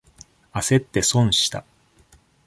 [0.51, 1.63] あせって損した。